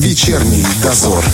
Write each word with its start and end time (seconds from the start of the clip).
Вечерний 0.00 0.66
дозор. 0.82 1.24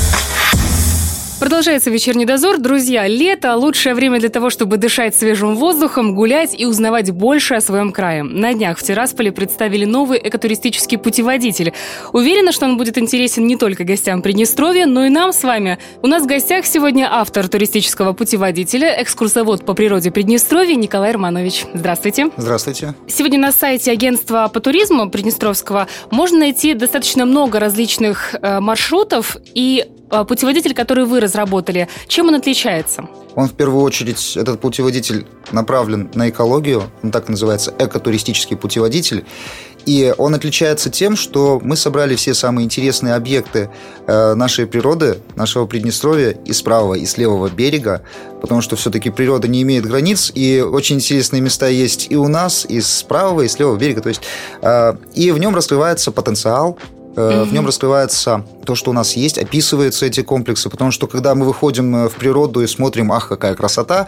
Продолжается 1.39 1.91
вечерний 1.91 2.25
дозор. 2.25 2.57
Друзья, 2.57 3.07
лето– 3.07 3.55
лучшее 3.57 3.95
время 3.95 4.19
для 4.19 4.31
того, 4.31 4.49
чтобы 4.49 4.79
дышать 4.79 5.15
свежим 5.15 5.55
воздухом, 5.55 6.15
гулять 6.15 6.59
и 6.59 6.65
узнавать 6.65 7.11
больше 7.11 7.57
о 7.57 7.61
своем 7.61 7.93
крае. 7.93 8.23
На 8.23 8.55
днях 8.55 8.79
в 8.79 8.83
Тирасполе 8.83 9.33
представили 9.33 9.85
новый 9.85 10.19
экотуристический 10.23 10.97
путеводитель. 10.97 11.75
Уверена, 12.15 12.53
что 12.53 12.65
он 12.65 12.79
будет 12.79 12.97
интересен 12.97 13.47
не 13.47 13.57
только 13.57 13.85
гостям 13.85 14.23
Приднестровья, 14.23 14.87
но 14.87 15.05
и 15.05 15.11
нам 15.11 15.35
с 15.35 15.43
вами. 15.43 15.79
У 16.01 16.07
нас 16.07 16.23
в 16.23 16.27
гостях 16.27 16.65
сегодня 16.65 17.07
автор 17.13 17.49
туристического 17.49 18.15
путеводителя, 18.15 19.03
экскурсовод 19.03 19.67
по 19.67 19.75
природе 19.75 20.11
Приднестровья 20.11 20.75
Николай 20.75 21.13
Романович. 21.13 21.67
Здравствуйте. 21.75 22.31
Здравствуйте. 22.39 22.95
Сегодня 23.09 23.39
на 23.39 23.53
сайте 23.53 23.93
агентства 23.93 24.51
по 24.53 24.61
туризму 24.61 25.11
Приднестровского 25.11 25.87
можно 26.11 26.39
найти 26.39 26.73
достаточно 26.73 27.27
много 27.27 27.61
различных 27.61 28.35
э, 28.41 28.61
маршрутов 28.61 29.37
и 29.55 29.85
путеводитель, 30.09 30.75
который 30.75 31.05
вы 31.05 31.21
разработали, 31.21 31.89
чем 32.09 32.29
он 32.29 32.35
отличается? 32.35 33.09
Он 33.35 33.49
в 33.49 33.53
первую 33.53 33.83
очередь, 33.83 34.37
этот 34.37 34.61
путеводитель 34.61 35.27
направлен 35.53 36.11
на 36.15 36.31
экологию, 36.31 36.85
он 37.03 37.11
так 37.11 37.29
называется, 37.29 37.75
экотуристический 37.79 38.57
путеводитель. 38.57 39.25
И 39.85 40.13
он 40.19 40.35
отличается 40.35 40.91
тем, 40.91 41.15
что 41.15 41.61
мы 41.63 41.77
собрали 41.77 42.17
все 42.17 42.35
самые 42.35 42.65
интересные 42.65 43.15
объекты 43.15 43.71
э, 44.07 44.35
нашей 44.35 44.67
природы, 44.67 45.19
нашего 45.37 45.67
Приднестровья 45.67 46.31
и 46.31 46.53
с 46.53 46.61
правого, 46.61 46.95
и 46.95 47.07
с 47.07 47.17
левого 47.17 47.49
берега, 47.49 48.03
потому 48.41 48.63
что 48.63 48.75
все-таки 48.75 49.11
природа 49.11 49.47
не 49.47 49.63
имеет 49.63 49.87
границ, 49.87 50.33
и 50.35 50.61
очень 50.61 50.97
интересные 50.97 51.41
места 51.41 51.69
есть 51.69 52.09
и 52.11 52.17
у 52.17 52.27
нас, 52.27 52.67
и 52.69 52.81
с 52.81 53.05
правого, 53.05 53.43
и 53.43 53.49
с 53.49 53.61
левого 53.61 53.77
берега. 53.77 54.01
То 54.01 54.09
есть, 54.09 54.23
э, 54.61 54.95
и 55.15 55.31
в 55.31 55.39
нем 55.39 55.55
раскрывается 55.55 56.11
потенциал 56.11 56.79
Mm-hmm. 57.17 57.45
В 57.45 57.53
нем 57.53 57.67
раскрывается 57.67 58.45
то, 58.65 58.75
что 58.75 58.91
у 58.91 58.95
нас 58.95 59.17
есть, 59.17 59.39
описываются 59.39 60.05
эти 60.05 60.21
комплексы, 60.21 60.69
потому 60.69 60.91
что 60.91 61.07
когда 61.07 61.35
мы 61.35 61.47
выходим 61.47 61.97
э, 61.97 62.09
в 62.11 62.15
природу 62.15 62.61
и 62.61 62.67
смотрим, 62.67 63.11
ах, 63.11 63.29
какая 63.29 63.55
красота, 63.55 64.07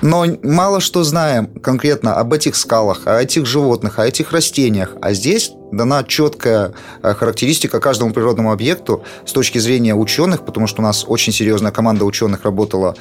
но 0.00 0.24
мало 0.42 0.80
что 0.80 1.04
знаем 1.04 1.46
конкретно 1.46 2.14
об 2.14 2.32
этих 2.32 2.56
скалах, 2.56 3.06
о 3.06 3.22
этих 3.22 3.44
животных, 3.44 3.98
о 3.98 4.06
этих 4.06 4.32
растениях. 4.32 4.96
А 5.02 5.12
здесь 5.12 5.52
дана 5.70 6.02
четкая 6.04 6.72
э, 7.02 7.12
характеристика 7.12 7.80
каждому 7.80 8.14
природному 8.14 8.50
объекту 8.50 9.04
с 9.26 9.32
точки 9.32 9.58
зрения 9.58 9.94
ученых, 9.94 10.46
потому 10.46 10.66
что 10.66 10.80
у 10.80 10.84
нас 10.84 11.04
очень 11.06 11.34
серьезная 11.34 11.70
команда 11.70 12.06
ученых 12.06 12.44
работала 12.44 12.96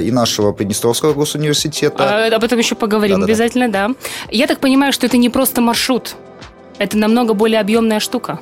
и 0.00 0.12
нашего 0.12 0.52
Приднестровского 0.52 1.14
госуниверситета. 1.14 2.26
А, 2.26 2.34
об 2.34 2.44
этом 2.44 2.58
еще 2.58 2.76
поговорим 2.76 3.16
Да-да-да. 3.16 3.32
обязательно, 3.32 3.68
да. 3.68 3.90
Я 4.30 4.46
так 4.46 4.60
понимаю, 4.60 4.92
что 4.92 5.06
это 5.06 5.16
не 5.16 5.30
просто 5.30 5.60
маршрут, 5.60 6.14
это 6.78 6.96
намного 6.96 7.34
более 7.34 7.60
объемная 7.60 8.00
штука. 8.00 8.38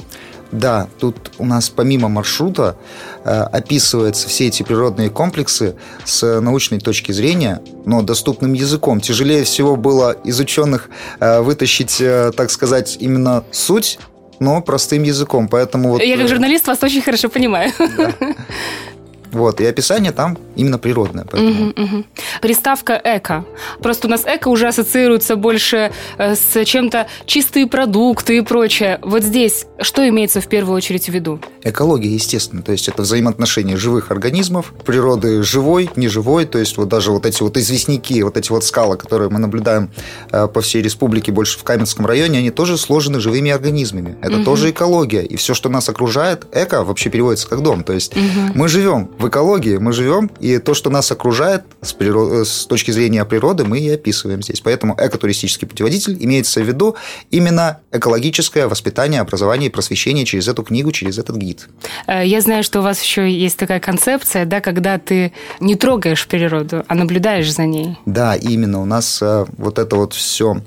Да, 0.52 0.88
тут 1.00 1.32
у 1.38 1.44
нас 1.44 1.68
помимо 1.68 2.08
маршрута 2.08 2.76
э, 3.24 3.30
описываются 3.30 4.28
все 4.28 4.46
эти 4.46 4.62
природные 4.62 5.10
комплексы 5.10 5.74
с 6.04 6.40
научной 6.40 6.78
точки 6.78 7.10
зрения, 7.12 7.60
но 7.84 8.02
доступным 8.02 8.52
языком. 8.52 9.00
Тяжелее 9.00 9.42
всего 9.44 9.74
было 9.76 10.12
из 10.12 10.38
ученых 10.38 10.88
э, 11.18 11.40
вытащить, 11.40 12.00
э, 12.00 12.30
так 12.36 12.50
сказать, 12.50 12.96
именно 13.00 13.44
суть 13.50 13.98
но 14.38 14.60
простым 14.60 15.02
языком, 15.02 15.48
поэтому 15.48 15.90
вот... 15.90 16.02
Я 16.02 16.18
как 16.18 16.28
журналист 16.28 16.66
вас 16.66 16.82
очень 16.82 17.00
хорошо 17.00 17.30
понимаю. 17.30 17.72
Да. 17.78 18.12
Вот, 19.32 19.60
и 19.60 19.66
описание 19.66 20.12
там 20.12 20.38
именно 20.54 20.78
природное. 20.78 21.24
Поэтому... 21.30 21.70
Угу, 21.70 21.82
угу. 21.82 22.04
Приставка 22.40 23.00
«эко». 23.02 23.44
Просто 23.80 24.06
у 24.06 24.10
нас 24.10 24.24
«эко» 24.26 24.48
уже 24.48 24.68
ассоциируется 24.68 25.36
больше 25.36 25.92
э, 26.18 26.34
с 26.34 26.64
чем-то 26.64 27.06
чистые 27.26 27.66
продукты 27.66 28.38
и 28.38 28.40
прочее. 28.40 28.98
Вот 29.02 29.22
здесь 29.22 29.66
что 29.80 30.08
имеется 30.08 30.40
в 30.40 30.46
первую 30.46 30.76
очередь 30.76 31.06
в 31.06 31.12
виду? 31.12 31.38
Экология, 31.62 32.08
естественно. 32.08 32.62
То 32.62 32.72
есть 32.72 32.88
это 32.88 33.02
взаимоотношения 33.02 33.76
живых 33.76 34.10
организмов, 34.10 34.72
природы 34.84 35.42
живой, 35.42 35.90
неживой. 35.96 36.46
То 36.46 36.58
есть 36.58 36.78
вот 36.78 36.88
даже 36.88 37.10
вот 37.10 37.26
эти 37.26 37.42
вот 37.42 37.56
известняки, 37.58 38.22
вот 38.22 38.36
эти 38.36 38.50
вот 38.50 38.64
скалы, 38.64 38.96
которые 38.96 39.28
мы 39.28 39.38
наблюдаем 39.38 39.90
э, 40.32 40.46
по 40.48 40.60
всей 40.62 40.80
республике, 40.80 41.30
больше 41.30 41.58
в 41.58 41.64
Каменском 41.64 42.06
районе, 42.06 42.38
они 42.38 42.50
тоже 42.50 42.78
сложены 42.78 43.20
живыми 43.20 43.50
организмами. 43.50 44.16
Это 44.22 44.36
угу. 44.36 44.44
тоже 44.44 44.70
экология. 44.70 45.22
И 45.22 45.36
все, 45.36 45.52
что 45.52 45.68
нас 45.68 45.88
окружает, 45.88 46.46
эко 46.52 46.82
вообще 46.82 47.10
переводится 47.10 47.48
как 47.48 47.62
дом. 47.62 47.84
То 47.84 47.92
есть 47.92 48.16
угу. 48.16 48.22
мы 48.54 48.68
живем 48.68 49.10
в 49.18 49.28
экологии 49.28 49.76
мы 49.76 49.92
живем, 49.92 50.30
и 50.40 50.58
то, 50.58 50.74
что 50.74 50.90
нас 50.90 51.10
окружает 51.10 51.62
с, 51.80 51.92
природ... 51.92 52.46
с 52.46 52.66
точки 52.66 52.90
зрения 52.90 53.24
природы, 53.24 53.64
мы 53.64 53.78
и 53.78 53.90
описываем 53.90 54.42
здесь. 54.42 54.60
Поэтому 54.60 54.94
экотуристический 54.98 55.66
путеводитель 55.66 56.16
имеется 56.20 56.60
в 56.60 56.64
виду 56.64 56.96
именно 57.30 57.80
экологическое 57.92 58.68
воспитание, 58.68 59.20
образование 59.20 59.68
и 59.68 59.72
просвещение 59.72 60.24
через 60.24 60.48
эту 60.48 60.62
книгу, 60.62 60.92
через 60.92 61.18
этот 61.18 61.36
гид. 61.36 61.68
Э, 62.06 62.24
я 62.26 62.40
знаю, 62.40 62.62
что 62.62 62.80
у 62.80 62.82
вас 62.82 63.02
еще 63.02 63.30
есть 63.30 63.56
такая 63.56 63.80
концепция, 63.80 64.44
да, 64.44 64.60
когда 64.60 64.98
ты 64.98 65.32
не 65.60 65.76
трогаешь 65.76 66.26
природу, 66.26 66.84
а 66.86 66.94
наблюдаешь 66.94 67.52
за 67.52 67.66
ней. 67.66 67.98
Да, 68.06 68.34
именно. 68.34 68.82
У 68.82 68.84
нас 68.84 69.20
э, 69.22 69.46
вот 69.56 69.78
это 69.78 69.96
вот 69.96 70.12
все 70.12 70.60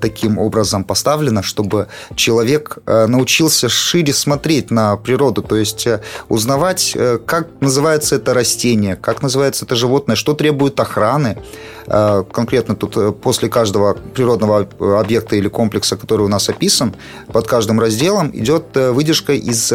таким 0.00 0.38
образом 0.38 0.84
поставлено, 0.84 1.42
чтобы 1.42 1.88
человек 2.14 2.78
э, 2.86 3.06
научился 3.06 3.68
шире 3.68 4.12
смотреть 4.12 4.70
на 4.70 4.96
природу, 4.96 5.42
то 5.42 5.56
есть 5.56 5.86
э, 5.86 6.00
узнавать, 6.28 6.96
как 7.26 7.48
называется 7.60 8.16
это 8.16 8.34
растение, 8.34 8.96
как 8.96 9.22
называется 9.22 9.64
это 9.64 9.76
животное, 9.76 10.16
что 10.16 10.34
требует 10.34 10.78
охраны. 10.80 11.38
Конкретно 11.86 12.74
тут 12.74 13.20
после 13.20 13.48
каждого 13.48 13.94
природного 13.94 14.68
объекта 14.98 15.36
или 15.36 15.46
комплекса, 15.46 15.96
который 15.96 16.22
у 16.22 16.28
нас 16.28 16.48
описан, 16.48 16.96
под 17.32 17.46
каждым 17.46 17.78
разделом 17.78 18.32
идет 18.34 18.64
выдержка 18.74 19.34
из 19.34 19.72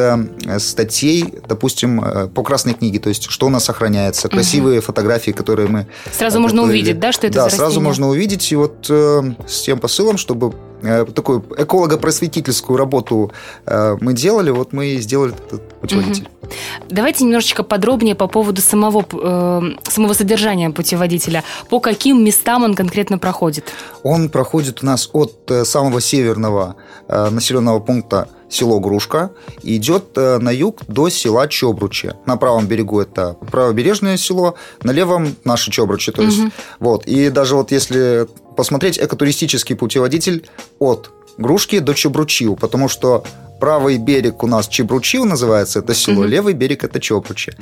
статей, 0.62 1.35
допустим, 1.47 2.29
по 2.35 2.44
Красной 2.44 2.73
книге, 2.73 3.00
то 3.00 3.07
есть 3.07 3.29
что 3.29 3.45
у 3.45 3.50
нас 3.50 3.63
сохраняется, 3.63 4.28
красивые 4.28 4.79
угу. 4.79 4.88
фотографии, 4.88 5.31
которые 5.31 5.69
мы... 5.69 5.88
Сразу 6.12 6.41
можно 6.41 6.63
увидеть, 6.63 7.00
да, 7.00 7.13
что 7.13 7.28
это 7.28 7.35
Да, 7.35 7.50
за 7.50 7.56
сразу 7.56 7.79
можно 7.79 8.09
увидеть, 8.09 8.51
и 8.51 8.57
вот 8.57 8.89
с 8.89 9.62
тем 9.62 9.79
посылом, 9.91 10.18
чтобы 10.18 10.53
э, 10.84 11.06
такую 11.06 11.44
эколого-просветительскую 11.57 12.78
работу 12.78 13.31
э, 13.66 13.97
мы 14.00 14.13
делали, 14.13 14.52
вот 14.52 14.72
мы 14.72 14.85
и 14.88 15.02
сделали 15.02 15.34
этот 15.34 15.79
путеводитель. 15.81 16.29
Угу. 16.41 16.50
Давайте 16.90 17.25
немножечко 17.25 17.63
подробнее 17.63 18.16
по 18.16 18.28
поводу 18.28 18.62
самого, 18.62 19.03
э, 19.12 19.62
самого 19.90 20.13
содержания 20.13 20.69
путеводителя. 20.69 21.44
По 21.69 21.81
каким 21.81 22.24
местам 22.24 22.63
он 22.63 22.75
конкретно 22.75 23.18
проходит? 23.18 23.66
Он 24.03 24.30
проходит 24.30 24.81
у 24.81 24.85
нас 24.85 25.09
от 25.12 25.51
э, 25.51 25.66
самого 25.66 26.00
северного 26.00 26.75
э, 27.09 27.30
населенного 27.30 27.80
пункта 27.80 28.30
село 28.50 28.80
Грушка 28.81 29.31
и 29.63 29.78
идет 29.78 30.18
на 30.18 30.51
юг 30.51 30.81
до 30.88 31.07
села 31.09 31.47
Чобручи. 31.47 32.13
На 32.25 32.35
правом 32.35 32.68
берегу 32.68 33.00
это 33.00 33.38
правобережное 33.50 34.18
село, 34.18 34.56
на 34.84 34.91
левом 34.91 35.35
наши 35.46 35.72
Чобручи. 35.72 36.12
То 36.12 36.22
есть, 36.22 36.40
угу. 36.40 36.51
вот. 36.80 37.06
И 37.06 37.30
даже 37.30 37.56
вот 37.56 37.72
если 37.72 38.28
посмотреть 38.61 38.99
экотуристический 38.99 39.75
путеводитель 39.75 40.47
от 40.77 41.09
Грушки 41.39 41.79
до 41.79 41.95
Чебручиу, 41.95 42.55
потому 42.55 42.89
что 42.89 43.23
правый 43.59 43.97
берег 43.97 44.44
у 44.44 44.47
нас 44.47 44.67
Чебручил 44.67 45.25
называется, 45.25 45.79
это 45.79 45.95
село, 45.95 46.23
mm-hmm. 46.23 46.27
левый 46.27 46.53
берег 46.53 46.83
это 46.83 47.00
Чопручи. 47.00 47.53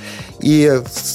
И 0.42 0.70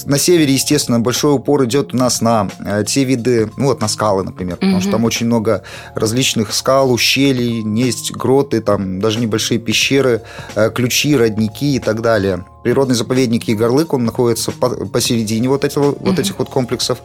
на 0.07 0.17
севере, 0.17 0.51
естественно, 0.51 0.99
большой 0.99 1.35
упор 1.35 1.65
идет 1.65 1.93
у 1.93 1.97
нас 1.97 2.19
на 2.19 2.49
э, 2.65 2.83
те 2.87 3.03
виды, 3.03 3.51
ну 3.57 3.65
вот 3.65 3.79
на 3.79 3.87
скалы, 3.87 4.23
например, 4.23 4.55
потому 4.55 4.77
mm-hmm. 4.77 4.81
что 4.81 4.91
там 4.91 5.03
очень 5.03 5.27
много 5.27 5.61
различных 5.93 6.51
скал, 6.51 6.91
ущелий, 6.91 7.61
есть 7.79 8.11
гроты, 8.11 8.61
там 8.61 8.99
даже 8.99 9.19
небольшие 9.19 9.59
пещеры, 9.59 10.23
э, 10.55 10.71
ключи, 10.73 11.15
родники 11.15 11.75
и 11.75 11.79
так 11.79 12.01
далее 12.01 12.43
природный 12.65 12.95
заповедник 12.95 13.43
Егорлык, 13.43 13.93
он 13.93 14.05
находится 14.05 14.51
посередине 14.51 15.49
вот, 15.49 15.63
этого, 15.63 15.91
uh-huh. 15.91 15.97
вот 15.99 16.17
этих 16.17 16.39
вот 16.39 16.49
комплексов. 16.49 16.97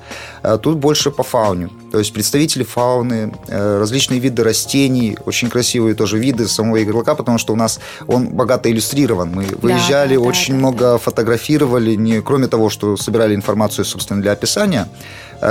А 0.43 0.57
тут 0.57 0.79
больше 0.79 1.11
по 1.11 1.23
фауне. 1.23 1.69
То 1.93 1.99
есть 1.99 2.15
представители 2.15 2.65
фауны, 2.65 3.35
э, 3.47 3.79
различные 3.79 4.21
виды 4.21 4.43
растений, 4.43 5.19
очень 5.27 5.51
красивые 5.51 5.95
тоже 5.95 6.19
виды 6.19 6.49
самого 6.49 6.77
Егорлыка, 6.77 7.15
потому 7.15 7.37
что 7.37 7.53
у 7.53 7.57
нас 7.57 7.79
он 8.07 8.29
богато 8.29 8.71
иллюстрирован. 8.71 9.33
Мы 9.35 9.45
выезжали, 9.61 10.15
да, 10.15 10.21
очень 10.23 10.55
да, 10.55 10.61
много 10.61 10.79
да. 10.79 10.99
фотографировали, 10.99 11.95
не, 11.95 12.23
кроме 12.23 12.47
того, 12.47 12.71
что 12.71 12.97
собирали 12.97 13.35
информацию, 13.35 13.85
собственно, 13.85 14.23
для 14.23 14.33
описания, 14.33 14.89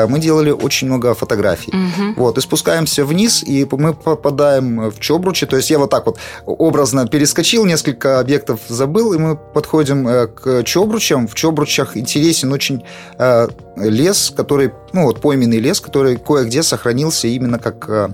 мы 0.08 0.20
делали 0.20 0.52
очень 0.52 0.88
много 0.88 1.14
фотографий. 1.14 1.72
Угу. 1.72 2.14
Вот, 2.18 2.38
и 2.38 2.42
спускаемся 2.42 3.06
вниз, 3.06 3.44
и 3.44 3.68
мы 3.72 3.94
попадаем 3.94 4.90
в 4.90 5.00
Чобручи. 5.00 5.46
То 5.46 5.58
есть 5.58 5.70
я 5.70 5.80
вот 5.80 5.90
так 5.90 6.06
вот 6.06 6.18
образно 6.46 7.08
перескочил, 7.08 7.66
несколько 7.66 8.20
объектов 8.20 8.60
забыл, 8.68 9.14
и 9.14 9.18
мы 9.18 9.36
подходим 9.36 10.08
э, 10.08 10.28
к 10.28 10.64
Чобручам. 10.64 11.28
В 11.28 11.36
Чобручах 11.36 11.98
интересен 11.98 12.52
очень 12.52 12.84
э, 13.18 13.48
лес, 13.78 14.34
который, 14.36 14.72
ну 14.94 15.04
вот 15.04 15.22
пойменный 15.22 15.60
лес, 15.60 15.80
который 15.80 16.18
кое-где 16.18 16.64
сохранился 16.64 17.28
именно 17.28 17.60
как 17.60 18.12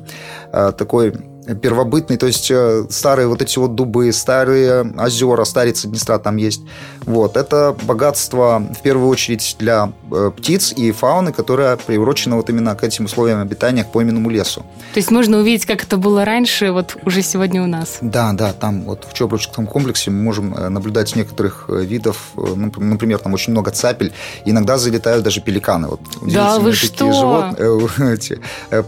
такой 0.52 1.14
первобытный, 1.54 2.18
то 2.18 2.28
есть 2.28 2.50
э, 2.50 2.86
старые 2.90 3.28
вот 3.28 3.42
эти 3.42 3.60
вот 3.60 3.76
дубы, 3.76 4.12
старые 4.12 4.82
озера, 4.98 5.44
старицы 5.44 5.88
Днестра 5.88 6.18
там 6.18 6.38
есть. 6.38 6.62
Вот. 7.06 7.38
Это 7.38 7.76
богатство 7.84 8.64
в 8.78 8.82
первую 8.82 9.10
очередь 9.10 9.56
для 9.60 9.92
э, 10.12 10.32
птиц 10.36 10.74
и 10.76 10.92
фауны, 10.92 11.32
которая 11.32 11.78
приурочена 11.78 12.36
вот 12.36 12.50
именно 12.50 12.76
к 12.76 12.84
этим 12.84 13.06
условиям 13.06 13.42
обитания, 13.42 13.84
к 13.84 13.92
пойменному 13.92 14.30
лесу. 14.30 14.66
То 14.94 15.00
есть 15.00 15.12
можно 15.12 15.38
увидеть, 15.38 15.66
как 15.66 15.84
это 15.84 15.98
было 15.98 16.26
раньше, 16.26 16.72
вот 16.72 16.98
уже 17.06 17.22
сегодня 17.22 17.62
у 17.62 17.68
нас. 17.68 17.98
Да, 18.02 18.34
да, 18.34 18.54
там 18.54 18.84
вот 18.84 19.06
в 19.10 19.14
Чобручском 19.14 19.68
комплексе 19.68 20.12
мы 20.12 20.24
можем 20.24 20.56
э, 20.56 20.70
наблюдать 20.70 21.16
некоторых 21.16 21.70
видов, 21.70 22.32
ну, 22.36 22.72
например, 22.78 23.20
там 23.20 23.34
очень 23.34 23.52
много 23.52 23.72
цапель, 23.72 24.14
иногда 24.46 24.78
залетают 24.78 25.24
даже 25.24 25.42
пеликаны. 25.42 25.90
Вот, 25.90 26.02
да, 26.22 26.58
вы 26.60 26.74
что? 26.74 27.12
Животные, 27.12 28.14
эти, 28.14 28.40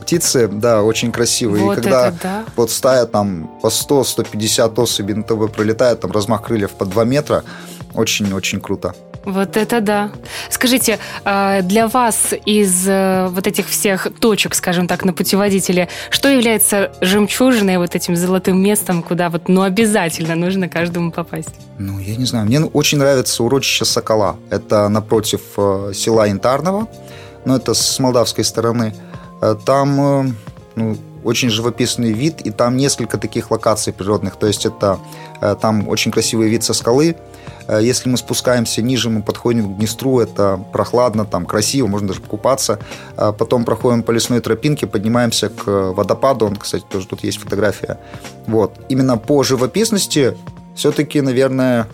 птицы, 0.01 0.48
да, 0.48 0.81
очень 0.83 1.12
красивые. 1.12 1.63
Вот 1.63 1.77
и 1.77 1.81
когда 1.81 2.07
это 2.07 2.18
да 2.24 2.47
вот 2.56 2.72
стая 2.72 3.06
там 3.06 3.50
по 3.62 3.68
100-150 3.68 4.80
особей 4.82 5.16
на 5.16 5.24
ТВ 5.24 5.52
пролетает, 5.52 6.00
там 6.00 6.12
размах 6.12 6.44
крыльев 6.44 6.72
по 6.72 6.86
2 6.86 7.04
метра, 7.06 7.44
очень-очень 7.94 8.62
круто. 8.62 8.94
Вот 9.28 9.58
это 9.58 9.82
да. 9.82 10.12
Скажите, 10.50 11.00
а, 11.26 11.62
для 11.62 11.90
вас 11.90 12.34
из 12.46 12.88
э, 12.88 13.28
вот 13.30 13.46
этих 13.46 13.68
всех 13.68 14.08
точек, 14.22 14.56
скажем 14.56 14.88
так, 14.88 15.04
на 15.04 15.12
путеводителе, 15.12 15.90
что 16.10 16.30
является 16.30 16.94
жемчужиной, 17.02 17.78
вот 17.78 17.94
этим 17.94 18.16
золотым 18.16 18.64
местом, 18.64 19.04
куда 19.04 19.30
вот, 19.30 19.50
ну, 19.50 19.64
обязательно 19.64 20.36
нужно 20.36 20.70
каждому 20.70 21.12
попасть? 21.12 21.54
Ну, 21.78 22.00
я 22.00 22.16
не 22.16 22.24
знаю. 22.24 22.46
Мне 22.46 22.62
очень 22.62 23.00
нравится 23.00 23.44
урочище 23.44 23.84
Сокола. 23.84 24.38
Это 24.50 24.88
напротив 24.88 25.42
э, 25.58 25.92
села 25.94 26.32
Интарного, 26.32 26.88
но 27.44 27.58
это 27.58 27.74
с 27.74 28.00
молдавской 28.00 28.46
стороны. 28.46 28.96
Э, 29.42 29.58
там 29.66 30.38
ну, 30.78 30.98
очень 31.28 31.50
живописный 31.50 32.14
вид, 32.14 32.40
и 32.48 32.52
там 32.52 32.78
несколько 32.78 33.18
таких 33.18 33.52
локаций 33.52 33.92
природных. 33.92 34.38
То 34.38 34.48
есть 34.48 34.66
это 34.66 34.98
э, 35.42 35.58
там 35.60 35.90
очень 35.90 36.10
красивый 36.10 36.48
вид 36.48 36.64
со 36.64 36.74
скалы. 36.74 37.18
Э, 37.68 37.80
если 37.82 38.10
мы 38.10 38.18
спускаемся 38.18 38.82
ниже, 38.82 39.10
мы 39.10 39.22
подходим 39.22 39.74
к 39.74 39.78
Днестру, 39.78 40.22
это 40.22 40.58
прохладно, 40.72 41.26
там 41.26 41.46
красиво, 41.46 41.88
можно 41.88 42.08
даже 42.08 42.22
покупаться. 42.22 42.80
А 43.18 43.34
потом 43.34 43.66
проходим 43.66 44.04
по 44.04 44.12
лесной 44.12 44.40
тропинке, 44.40 44.88
поднимаемся 44.88 45.50
к 45.50 45.92
водопаду, 45.92 46.46
он, 46.46 46.56
кстати, 46.56 46.86
тоже 46.90 47.08
тут 47.08 47.26
есть 47.26 47.40
фотография. 47.40 48.00
Вот. 48.46 48.80
Именно 48.88 49.18
по 49.18 49.44
живописности 49.44 50.38
все-таки, 50.76 51.20
наверное, 51.20 51.88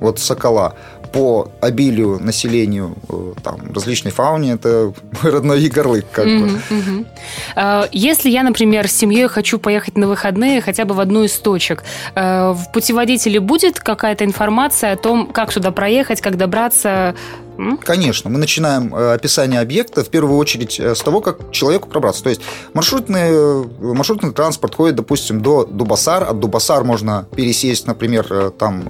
вот 0.00 0.18
Сокола 0.18 0.74
по 1.14 1.48
обилию 1.60 2.18
населению 2.18 2.96
э, 3.08 3.34
там, 3.40 3.72
различной 3.72 4.10
фауне, 4.10 4.54
это 4.54 4.92
родной 5.22 5.60
Егорлык. 5.60 6.04
Как 6.10 6.26
mm-hmm, 6.26 6.40
бы. 6.40 7.06
Mm-hmm. 7.56 7.88
Если 7.92 8.30
я, 8.30 8.42
например, 8.42 8.88
с 8.88 8.92
семьей 8.92 9.28
хочу 9.28 9.60
поехать 9.60 9.96
на 9.96 10.08
выходные 10.08 10.60
хотя 10.60 10.84
бы 10.84 10.94
в 10.94 10.98
одну 10.98 11.22
из 11.22 11.38
точек, 11.38 11.84
э, 12.16 12.50
в 12.50 12.72
путеводителе 12.72 13.38
будет 13.38 13.78
какая-то 13.78 14.24
информация 14.24 14.92
о 14.92 14.96
том, 14.96 15.28
как 15.28 15.52
сюда 15.52 15.70
проехать, 15.70 16.20
как 16.20 16.36
добраться? 16.36 17.14
Конечно, 17.82 18.30
мы 18.30 18.38
начинаем 18.38 18.94
э, 18.94 19.14
описание 19.14 19.60
объекта 19.60 20.02
в 20.02 20.08
первую 20.08 20.38
очередь 20.38 20.80
э, 20.80 20.94
с 20.94 21.00
того, 21.00 21.20
как 21.20 21.52
человеку 21.52 21.88
пробраться. 21.88 22.22
То 22.24 22.30
есть 22.30 22.40
маршрутный, 22.72 23.30
э, 23.30 23.64
маршрутный 23.80 24.32
транспорт 24.32 24.74
ходит, 24.74 24.96
допустим, 24.96 25.40
до 25.40 25.64
Дубасар. 25.64 26.24
От 26.24 26.40
Дубасар 26.40 26.82
можно 26.84 27.26
пересесть, 27.36 27.86
например, 27.86 28.52
там 28.58 28.84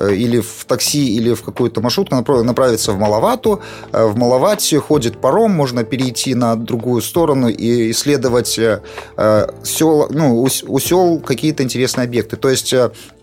или 0.00 0.40
в 0.40 0.64
такси, 0.66 1.16
или 1.16 1.34
в 1.34 1.42
какую-то 1.42 1.80
маршрутку, 1.80 2.14
направиться 2.42 2.92
в 2.92 2.98
Малавату. 2.98 3.60
В 3.92 4.16
Малавате 4.16 4.78
ходит 4.78 5.20
паром, 5.20 5.52
можно 5.52 5.84
перейти 5.84 6.34
на 6.34 6.56
другую 6.56 7.02
сторону 7.02 7.48
и 7.48 7.90
исследовать 7.90 8.48
сел, 8.48 10.08
ну, 10.10 10.42
у 10.42 10.78
сел 10.78 11.20
какие-то 11.20 11.62
интересные 11.62 12.04
объекты. 12.04 12.36
То 12.36 12.50
есть 12.50 12.74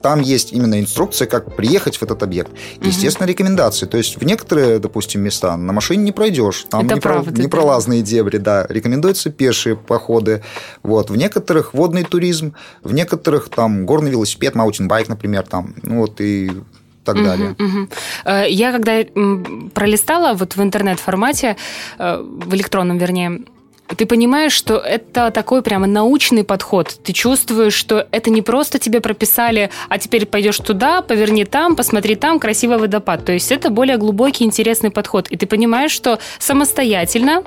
там 0.02 0.22
есть 0.22 0.52
именно 0.54 0.80
инструкция, 0.80 1.28
как 1.28 1.56
приехать 1.56 1.98
в 1.98 2.04
этот 2.04 2.24
объект. 2.24 2.52
Естественно, 2.82 3.28
рекомендации. 3.28 3.86
То 3.86 3.98
есть 3.98 4.18
в 4.18 4.26
некоторые, 4.42 4.80
допустим, 4.80 5.22
места 5.22 5.56
на 5.56 5.74
машине 5.74 6.04
не 6.04 6.12
пройдешь. 6.12 6.66
Там 6.70 6.86
Это 6.86 6.96
непро... 6.96 7.14
правда, 7.14 7.42
непролазные 7.42 8.02
да. 8.02 8.08
дебри, 8.08 8.38
да. 8.38 8.66
Рекомендуются 8.70 9.30
пешие 9.30 9.76
походы. 9.76 10.42
Вот. 10.84 11.10
В 11.10 11.16
некоторых 11.16 11.74
водный 11.74 12.04
туризм, 12.04 12.54
в 12.84 12.94
некоторых 12.94 13.50
там 13.50 13.86
горный 13.86 14.12
велосипед, 14.12 14.56
маутинбайк, 14.56 15.10
например, 15.10 15.44
там. 15.44 15.76
Ну 15.84 16.00
вот 16.00 16.20
и 16.22 16.52
так 17.04 17.16
uh-huh, 17.16 17.24
далее. 17.24 17.56
Uh-huh. 17.58 18.50
Я 18.50 18.72
когда 18.72 19.04
пролистала 19.74 20.34
вот 20.34 20.56
в 20.56 20.62
интернет-формате, 20.62 21.58
э, 21.98 22.18
в 22.22 22.54
электронном, 22.54 23.00
вернее, 23.00 23.42
ты 23.98 24.06
понимаешь, 24.06 24.54
что 24.54 24.78
это 24.78 25.32
такой 25.32 25.62
прямо 25.62 25.88
научный 25.88 26.44
подход. 26.44 26.96
Ты 27.04 27.14
чувствуешь, 27.14 27.74
что 27.74 28.08
это 28.12 28.30
не 28.30 28.42
просто 28.42 28.80
тебе 28.80 29.02
прописали, 29.02 29.70
а 29.90 29.98
теперь 29.98 30.26
пойдешь 30.26 30.58
туда, 30.58 31.02
поверни 31.02 31.46
там, 31.46 31.76
посмотри 31.76 32.16
там, 32.16 32.40
красивый 32.40 32.78
водопад. 32.78 33.26
То 33.26 33.32
есть 33.32 33.52
это 33.52 33.70
более 33.70 33.98
глубокий, 33.98 34.44
интересный 34.44 34.92
подход. 34.92 35.28
И 35.30 35.38
ты 35.38 35.46
понимаешь, 35.46 35.92
что 35.92 36.20
самостоятельно 36.40 37.44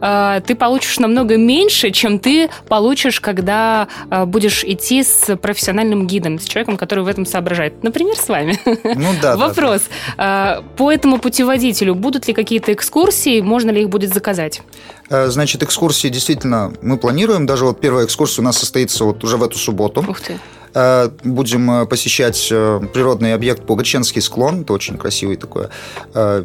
э, 0.00 0.40
ты 0.46 0.54
получишь 0.54 0.98
намного 0.98 1.36
меньше, 1.36 1.90
чем 1.90 2.18
ты 2.18 2.50
получишь, 2.68 3.20
когда 3.20 3.88
э, 4.10 4.24
будешь 4.24 4.64
идти 4.64 5.02
с 5.02 5.36
профессиональным 5.36 6.06
гидом, 6.06 6.38
с 6.38 6.44
человеком, 6.44 6.76
который 6.76 7.04
в 7.04 7.08
этом 7.08 7.26
соображает. 7.26 7.82
Например, 7.82 8.16
с 8.16 8.28
вами. 8.28 8.58
Ну 8.64 9.08
да. 9.20 9.36
Вопрос. 9.36 9.82
Э, 10.16 10.62
по 10.76 10.92
этому 10.92 11.18
путеводителю 11.18 11.94
будут 11.94 12.28
ли 12.28 12.34
какие-то 12.34 12.72
экскурсии, 12.72 13.40
можно 13.40 13.70
ли 13.70 13.82
их 13.82 13.88
будет 13.88 14.12
заказать? 14.12 14.62
Э, 15.10 15.28
значит, 15.28 15.62
экскурсии 15.62 16.08
действительно 16.08 16.72
мы 16.82 16.98
планируем. 16.98 17.46
Даже 17.46 17.64
вот 17.64 17.80
первая 17.80 18.04
экскурсия 18.04 18.42
у 18.42 18.44
нас 18.44 18.58
состоится 18.58 19.04
вот 19.04 19.24
уже 19.24 19.36
в 19.36 19.42
эту 19.42 19.58
субботу. 19.58 20.04
Ух 20.06 20.20
ты. 20.20 20.38
Э, 20.78 21.10
будем 21.24 21.68
э, 21.70 21.86
посещать 21.86 22.48
э, 22.52 22.80
природный 22.94 23.34
объект 23.34 23.66
Пугаченский 23.66 24.22
склон. 24.22 24.60
Это 24.60 24.72
очень 24.72 24.96
красивое 24.96 25.36
такое 25.36 25.70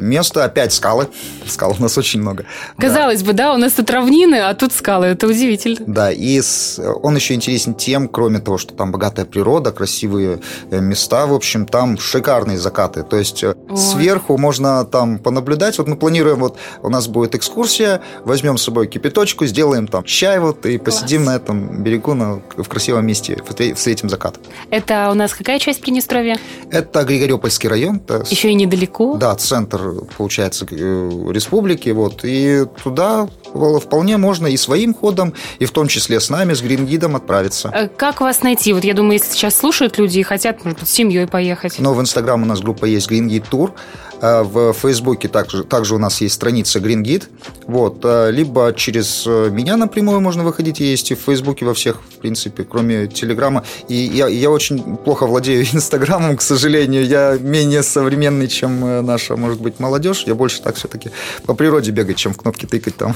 место. 0.00 0.44
Опять 0.44 0.72
скалы. 0.72 1.06
Скал 1.46 1.76
у 1.78 1.82
нас 1.82 1.96
очень 1.98 2.20
много. 2.20 2.44
Казалось 2.76 3.20
да. 3.20 3.26
бы, 3.26 3.32
да, 3.32 3.54
у 3.54 3.56
нас 3.58 3.74
тут 3.74 3.90
равнины, 3.90 4.36
а 4.36 4.54
тут 4.54 4.72
скалы. 4.72 5.06
Это 5.06 5.28
удивительно. 5.28 5.78
Да, 5.86 6.10
и 6.10 6.40
он 7.02 7.14
еще 7.14 7.34
интересен 7.34 7.74
тем, 7.74 8.08
кроме 8.08 8.40
того, 8.40 8.58
что 8.58 8.74
там 8.74 8.90
богатая 8.90 9.24
природа, 9.24 9.70
красивые 9.70 10.40
места, 10.70 11.26
в 11.26 11.34
общем, 11.34 11.66
там 11.66 11.98
шикарные 11.98 12.58
закаты. 12.58 13.04
То 13.04 13.16
есть 13.16 13.44
Ой. 13.44 13.54
сверху 13.76 14.36
можно 14.36 14.84
там 14.84 15.18
понаблюдать. 15.18 15.78
Вот 15.78 15.86
мы 15.86 15.96
планируем, 15.96 16.38
вот 16.40 16.56
у 16.82 16.88
нас 16.88 17.06
будет 17.06 17.36
экскурсия, 17.36 18.00
возьмем 18.24 18.58
с 18.58 18.64
собой 18.64 18.88
кипяточку, 18.88 19.46
сделаем 19.46 19.86
там 19.86 20.02
чай 20.02 20.40
вот 20.40 20.66
и 20.66 20.78
Класс. 20.78 20.96
посидим 20.96 21.24
на 21.24 21.36
этом 21.36 21.82
берегу 21.82 22.14
на, 22.14 22.42
в 22.56 22.68
красивом 22.68 23.06
месте, 23.06 23.38
встретим 23.74 24.08
закат. 24.24 24.40
Это 24.70 25.10
у 25.10 25.14
нас 25.14 25.34
какая 25.34 25.58
часть 25.58 25.80
Приднестровья? 25.80 26.38
Это 26.70 27.04
Григорьопольский 27.04 27.68
район. 27.68 27.96
Это, 27.96 28.24
Еще 28.28 28.50
и 28.50 28.54
недалеко? 28.54 29.16
Да, 29.16 29.34
центр, 29.36 29.92
получается, 30.16 30.66
э, 30.70 31.10
республики. 31.30 31.90
Вот. 31.90 32.24
И 32.24 32.64
туда 32.82 33.28
вполне 33.54 34.16
можно 34.16 34.46
и 34.46 34.56
своим 34.56 34.94
ходом, 34.94 35.32
и 35.58 35.64
в 35.64 35.70
том 35.70 35.88
числе 35.88 36.20
с 36.20 36.30
нами, 36.30 36.54
с 36.54 36.62
грингидом 36.62 37.16
отправиться. 37.16 37.70
Э, 37.74 37.88
как 37.88 38.20
вас 38.20 38.42
найти? 38.42 38.72
Вот 38.72 38.84
я 38.84 38.94
думаю, 38.94 39.14
если 39.14 39.32
сейчас 39.32 39.56
слушают 39.56 39.98
люди 39.98 40.18
и 40.18 40.22
хотят, 40.22 40.64
может 40.64 40.80
быть, 40.80 40.88
с 40.88 40.92
семьей 40.92 41.26
поехать. 41.26 41.78
Но 41.78 41.94
в 41.94 42.00
Инстаграм 42.00 42.42
у 42.42 42.46
нас 42.46 42.60
группа 42.60 42.84
есть 42.84 43.10
Guide 43.10 43.44
Tour. 43.50 43.70
Э, 44.20 44.42
в 44.42 44.72
Фейсбуке 44.72 45.28
также, 45.28 45.64
также 45.64 45.94
у 45.94 45.98
нас 45.98 46.20
есть 46.20 46.34
страница 46.34 46.80
Guide. 46.80 47.24
Вот. 47.66 48.00
Э, 48.04 48.30
либо 48.30 48.72
через 48.74 49.26
меня 49.26 49.76
напрямую 49.76 50.20
можно 50.20 50.44
выходить. 50.44 50.80
Есть 50.80 51.10
и 51.10 51.14
в 51.14 51.20
Фейсбуке 51.20 51.64
во 51.64 51.74
всех, 51.74 52.00
в 52.02 52.18
принципе, 52.20 52.64
кроме 52.64 53.06
Телеграма. 53.06 53.64
И 53.88 53.94
я, 53.94 54.26
я 54.28 54.50
очень 54.50 54.96
плохо 54.96 55.26
владею 55.26 55.64
Инстаграмом, 55.72 56.36
к 56.36 56.42
сожалению. 56.42 57.06
Я 57.06 57.38
менее 57.40 57.82
современный, 57.82 58.48
чем 58.48 59.04
наша, 59.06 59.36
может 59.36 59.60
быть, 59.60 59.80
молодежь. 59.80 60.24
Я 60.26 60.34
больше 60.34 60.62
так 60.62 60.76
все-таки 60.76 61.10
по 61.46 61.54
природе 61.54 61.90
бегать, 61.90 62.16
чем 62.16 62.32
в 62.32 62.38
кнопки 62.38 62.66
тыкать 62.66 62.96
там. 62.96 63.14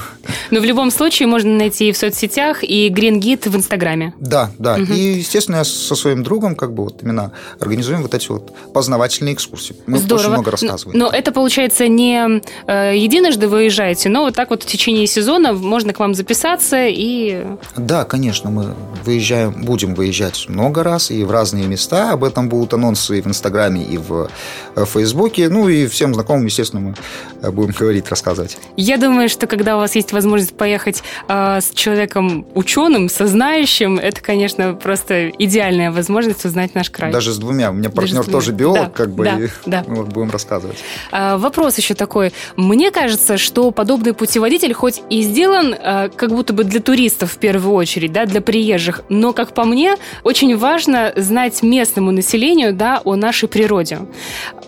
Но 0.51 0.59
в 0.59 0.63
любом 0.63 0.91
случае 0.91 1.27
можно 1.27 1.51
найти 1.55 1.89
и 1.89 1.91
в 1.91 1.97
соцсетях, 1.97 2.63
и 2.63 2.89
Green 2.89 3.19
Guide 3.19 3.49
в 3.49 3.55
Инстаграме. 3.55 4.13
Да, 4.19 4.51
да. 4.57 4.75
Угу. 4.75 4.93
И, 4.93 5.19
естественно, 5.19 5.57
я 5.57 5.63
со 5.63 5.95
своим 5.95 6.23
другом 6.23 6.55
как 6.55 6.73
бы 6.73 6.83
вот 6.83 7.01
именно 7.03 7.31
организуем 7.59 8.01
вот 8.01 8.13
эти 8.13 8.29
вот 8.29 8.53
познавательные 8.73 9.33
экскурсии. 9.33 9.75
Мы 9.85 9.97
Здорово. 9.97 10.21
очень 10.21 10.33
много 10.33 10.51
рассказываем. 10.51 10.99
Но 10.99 11.09
это, 11.09 11.31
получается, 11.31 11.87
не 11.87 12.41
э, 12.67 12.97
единожды 12.97 13.47
вы 13.47 13.59
выезжаете, 13.59 14.09
но 14.09 14.21
вот 14.21 14.35
так 14.35 14.49
вот 14.49 14.63
в 14.63 14.65
течение 14.65 15.07
сезона 15.07 15.53
можно 15.53 15.93
к 15.93 15.99
вам 15.99 16.13
записаться 16.13 16.87
и... 16.87 17.45
Да, 17.75 18.05
конечно, 18.05 18.49
мы 18.49 18.75
выезжаем, 19.03 19.65
будем 19.65 19.95
выезжать 19.95 20.45
много 20.47 20.83
раз 20.83 21.11
и 21.11 21.23
в 21.23 21.31
разные 21.31 21.65
места. 21.65 22.11
Об 22.11 22.23
этом 22.23 22.49
будут 22.49 22.73
анонсы 22.73 23.19
и 23.19 23.21
в 23.21 23.27
Инстаграме, 23.27 23.83
и 23.83 23.97
в 23.97 24.29
э, 24.75 24.85
Фейсбуке. 24.85 25.49
Ну 25.49 25.67
и 25.67 25.87
всем 25.87 26.13
знакомым, 26.13 26.45
естественно, 26.45 26.81
мы 26.81 26.95
э, 27.41 27.51
будем 27.51 27.73
говорить, 27.77 28.09
рассказывать. 28.09 28.57
Я 28.77 28.97
думаю, 28.97 29.29
что 29.29 29.47
когда 29.47 29.75
у 29.75 29.79
вас 29.79 29.95
есть 29.95 30.11
возможность 30.11 30.18
возможность 30.19 30.55
поехать 30.55 31.01
э, 31.27 31.59
с 31.61 31.71
человеком 31.71 32.45
ученым, 32.53 33.07
со 33.09 33.25
знающим, 33.25 33.97
это, 33.97 34.21
конечно, 34.21 34.73
просто 34.73 35.29
идеальная 35.29 35.91
возможность 35.91 36.45
узнать 36.45 36.75
наш 36.75 36.89
край. 36.89 37.11
Даже 37.11 37.31
с 37.31 37.37
двумя. 37.37 37.71
У 37.71 37.73
меня 37.73 37.89
партнер 37.89 38.25
тоже 38.25 38.51
биолог, 38.51 38.81
да, 38.81 38.89
как 38.89 39.11
бы, 39.11 39.23
да, 39.23 39.39
и 39.39 39.47
да. 39.65 39.85
мы 39.87 39.95
вот 40.03 40.07
будем 40.07 40.29
рассказывать. 40.29 40.77
А, 41.11 41.37
вопрос 41.37 41.77
еще 41.77 41.93
такой. 41.93 42.33
Мне 42.57 42.91
кажется, 42.91 43.37
что 43.37 43.71
подобный 43.71 44.13
путеводитель 44.13 44.73
хоть 44.73 45.01
и 45.09 45.21
сделан 45.21 45.73
а, 45.79 46.09
как 46.09 46.31
будто 46.31 46.53
бы 46.53 46.63
для 46.63 46.81
туристов 46.81 47.31
в 47.31 47.37
первую 47.37 47.73
очередь, 47.75 48.11
да, 48.11 48.25
для 48.25 48.41
приезжих, 48.41 49.01
но, 49.09 49.33
как 49.33 49.53
по 49.53 49.63
мне, 49.63 49.95
очень 50.23 50.57
важно 50.57 51.13
знать 51.15 51.63
местному 51.63 52.11
населению, 52.11 52.73
да, 52.73 53.01
о 53.03 53.15
нашей 53.15 53.47
природе. 53.47 53.99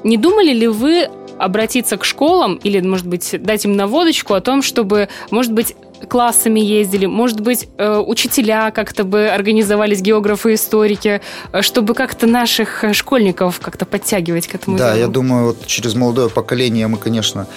Не 0.03 0.17
думали 0.17 0.53
ли 0.53 0.67
вы 0.67 1.09
обратиться 1.41 1.97
к 1.97 2.05
школам 2.05 2.55
или, 2.55 2.79
может 2.81 3.07
быть, 3.07 3.35
дать 3.41 3.65
им 3.65 3.75
наводочку 3.75 4.33
о 4.33 4.41
том, 4.41 4.61
чтобы, 4.61 5.09
может 5.31 5.51
быть, 5.51 5.75
классами 6.07 6.59
ездили, 6.59 7.05
может 7.05 7.39
быть, 7.41 7.67
э, 7.77 7.97
учителя 7.97 8.71
как-то 8.71 9.03
бы 9.03 9.27
организовались, 9.27 10.01
географы, 10.01 10.53
историки, 10.53 11.21
э, 11.51 11.61
чтобы 11.61 11.93
как-то 11.93 12.27
наших 12.27 12.83
э, 12.83 12.93
школьников 12.93 13.59
как-то 13.59 13.85
подтягивать 13.85 14.47
к 14.47 14.55
этому 14.55 14.77
Да, 14.77 14.91
делу. 14.91 14.99
я 14.99 15.07
думаю, 15.07 15.45
вот 15.47 15.65
через 15.65 15.95
молодое 15.95 16.29
поколение 16.29 16.87
мы, 16.87 16.97
конечно, 16.97 17.47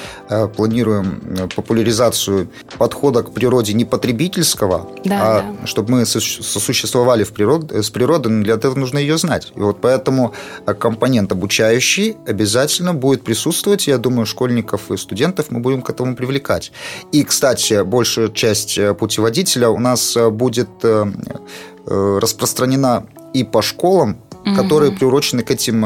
планируем 0.57 1.49
популяризацию 1.55 2.49
подхода 2.79 3.23
к 3.23 3.33
природе 3.33 3.73
не 3.73 3.85
потребительского, 3.85 4.89
да, 5.05 5.19
а 5.21 5.43
да. 5.61 5.67
чтобы 5.67 5.93
мы 5.93 6.07
сосуществовали 6.07 7.25
в 7.25 7.33
природ... 7.33 7.73
с 7.73 7.91
природой, 7.91 8.33
но 8.33 8.45
для 8.45 8.55
этого 8.55 8.79
нужно 8.79 8.99
ее 8.99 9.19
знать. 9.19 9.53
И 9.55 9.61
вот 9.61 9.81
поэтому 9.81 10.33
компонент 10.79 11.33
обучающий 11.33 12.17
обязательно 12.27 12.95
будет 12.95 13.23
присутствовать. 13.23 13.87
Я 13.87 13.99
думаю, 13.99 14.27
школьников 14.27 14.91
и 14.91 14.97
студентов 14.97 15.47
мы 15.51 15.61
будем 15.61 15.83
к 15.83 15.91
этому 15.91 16.17
привлекать. 16.17 16.73
И, 17.13 17.25
кстати, 17.25 17.83
больше 17.83 18.31
часть 18.35 18.79
э, 18.79 18.95
путеводителя 18.95 19.71
у 19.71 19.79
нас 19.79 20.17
э, 20.17 20.29
будет 20.31 20.69
э, 20.83 21.07
распространена 21.87 23.07
и 23.33 23.45
по 23.45 23.63
школам, 23.63 24.19
угу. 24.45 24.55
которые 24.55 24.93
приурочены 24.93 25.43
к 25.43 25.51
этим 25.51 25.83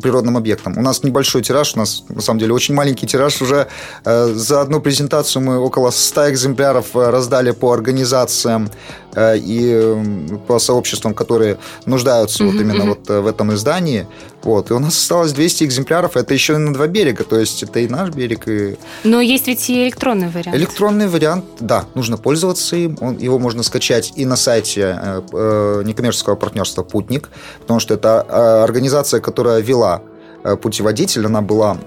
природным 0.00 0.36
объектам. 0.36 0.78
У 0.78 0.82
нас 0.82 1.02
небольшой 1.02 1.42
тираж, 1.42 1.74
у 1.74 1.78
нас 1.78 2.04
на 2.08 2.20
самом 2.20 2.38
деле 2.38 2.52
очень 2.52 2.74
маленький 2.74 3.06
тираж. 3.06 3.42
Уже 3.42 3.66
за 4.04 4.60
одну 4.60 4.80
презентацию 4.80 5.42
мы 5.42 5.58
около 5.58 5.90
100 5.90 6.30
экземпляров 6.30 6.94
раздали 6.94 7.50
по 7.50 7.72
организациям 7.72 8.70
и 9.16 10.36
по 10.46 10.58
сообществам, 10.58 11.14
которые 11.14 11.58
нуждаются 11.86 12.44
угу, 12.44 12.52
вот 12.52 12.60
именно 12.60 12.84
вот 12.84 13.08
в 13.08 13.26
этом 13.26 13.54
издании. 13.54 14.06
Вот. 14.44 14.70
И 14.70 14.74
у 14.74 14.78
нас 14.78 14.96
осталось 14.96 15.32
200 15.32 15.64
экземпляров. 15.64 16.16
Это 16.16 16.34
еще 16.34 16.54
и 16.54 16.56
на 16.58 16.72
два 16.74 16.86
берега. 16.86 17.24
То 17.24 17.38
есть 17.38 17.62
это 17.62 17.80
и 17.80 17.88
наш 17.88 18.10
берег, 18.10 18.46
и... 18.46 18.76
Но 19.02 19.20
есть 19.20 19.46
ведь 19.46 19.68
и 19.70 19.84
электронный 19.84 20.28
вариант. 20.28 20.56
Электронный 20.56 21.08
вариант, 21.08 21.44
да. 21.60 21.86
Нужно 21.94 22.18
пользоваться 22.18 22.76
им. 22.76 22.98
Он, 23.00 23.16
его 23.16 23.38
можно 23.38 23.62
скачать 23.62 24.12
и 24.16 24.26
на 24.26 24.36
сайте 24.36 24.98
э, 25.00 25.22
э, 25.32 25.82
некоммерческого 25.84 26.36
партнерства 26.36 26.82
«Путник», 26.82 27.30
потому 27.60 27.80
что 27.80 27.94
это 27.94 28.26
э, 28.28 28.62
организация, 28.64 29.20
которая 29.20 29.60
вела 29.60 30.02
э, 30.44 30.56
путеводитель. 30.56 31.26
Она 31.26 31.40
была 31.40 31.78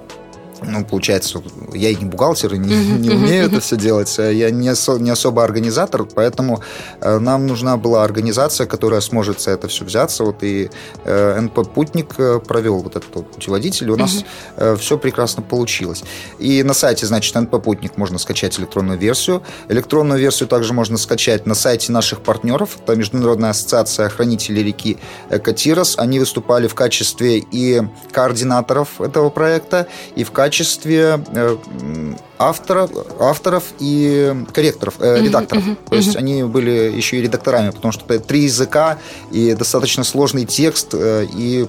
ну, 0.62 0.86
получается, 0.86 1.42
я 1.74 1.90
и 1.90 1.96
не 1.96 2.06
бухгалтер, 2.06 2.54
и 2.54 2.58
не, 2.58 2.76
не 2.98 3.10
умею 3.10 3.46
это 3.46 3.60
все 3.60 3.76
делать. 3.78 4.14
Я 4.18 4.52
не, 4.52 4.70
осо, 4.70 4.98
не 4.98 5.10
особо 5.10 5.44
организатор, 5.44 6.06
поэтому 6.06 6.62
э, 7.02 7.20
нам 7.20 7.48
нужна 7.48 7.78
была 7.78 8.04
организация, 8.04 8.68
которая 8.68 9.02
сможет 9.02 9.42
за 9.42 9.52
это 9.52 9.68
все 9.68 9.86
взяться. 9.86 10.24
Вот 10.24 10.44
и 10.44 10.70
э, 11.06 11.40
НП 11.40 11.72
«Путник» 11.74 12.16
э, 12.18 12.40
провел 12.40 12.80
вот 12.80 12.96
этот 12.96 13.16
вот 13.16 13.32
путеводитель, 13.32 13.88
и 13.88 13.92
у 13.92 13.98
нас 13.98 14.24
все 14.80 14.98
прекрасно 14.98 15.44
получилось. 15.44 16.04
И 16.40 16.64
на 16.64 16.74
сайте, 16.74 17.06
значит, 17.06 17.36
НП 17.36 17.62
«Путник» 17.62 17.98
можно 17.98 18.18
скачать 18.18 18.60
электронную 18.60 18.98
версию. 18.98 19.44
Электронную 19.70 20.20
версию 20.20 20.50
также 20.50 20.74
можно 20.74 20.98
скачать 20.98 21.46
на 21.46 21.56
сайте 21.56 21.92
наших 21.92 22.22
партнеров. 22.22 22.78
Это 22.84 22.96
Международная 22.96 23.52
ассоциация 23.52 24.10
хранителей 24.10 24.64
реки 24.64 24.98
Катирос. 25.30 25.96
Они 25.98 26.20
выступали 26.20 26.68
в 26.68 26.76
качестве 26.76 27.40
и 27.40 27.82
координаторов 28.12 29.02
этого 29.02 29.30
проекта, 29.30 29.88
и 30.16 30.24
в 30.24 30.32
качестве 30.32 30.47
качестве 30.48 31.20
э, 31.28 31.58
авторов, 32.40 32.90
авторов 33.20 33.64
и 33.80 34.34
корректоров, 34.54 34.96
э, 35.00 35.22
редакторов. 35.22 35.64
Uh-huh, 35.64 35.72
uh-huh, 35.72 35.90
То 35.90 35.96
есть 35.98 36.16
они 36.16 36.44
были 36.44 36.94
еще 36.96 37.18
и 37.18 37.22
редакторами, 37.22 37.72
потому 37.72 37.92
что 37.92 38.06
это 38.14 38.24
три 38.24 38.44
языка 38.44 38.98
и 39.30 39.54
достаточно 39.54 40.06
сложный 40.06 40.46
текст, 40.46 40.94
э, 40.94 41.28
и 41.36 41.68